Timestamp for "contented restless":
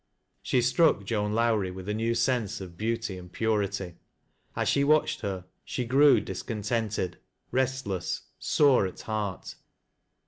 6.41-8.21